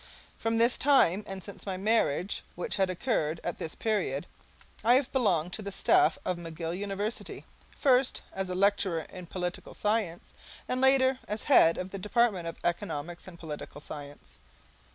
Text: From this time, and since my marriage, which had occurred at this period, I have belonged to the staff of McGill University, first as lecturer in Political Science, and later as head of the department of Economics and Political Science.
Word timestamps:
From 0.39 0.57
this 0.57 0.79
time, 0.79 1.23
and 1.27 1.43
since 1.43 1.67
my 1.67 1.77
marriage, 1.77 2.41
which 2.55 2.77
had 2.77 2.89
occurred 2.89 3.39
at 3.43 3.59
this 3.59 3.75
period, 3.75 4.25
I 4.83 4.95
have 4.95 5.11
belonged 5.11 5.53
to 5.53 5.61
the 5.61 5.71
staff 5.71 6.17
of 6.25 6.37
McGill 6.37 6.75
University, 6.75 7.45
first 7.77 8.23
as 8.33 8.49
lecturer 8.49 9.05
in 9.13 9.27
Political 9.27 9.75
Science, 9.75 10.33
and 10.67 10.81
later 10.81 11.19
as 11.27 11.43
head 11.43 11.77
of 11.77 11.91
the 11.91 11.99
department 11.99 12.47
of 12.47 12.57
Economics 12.63 13.27
and 13.27 13.37
Political 13.37 13.79
Science. 13.81 14.39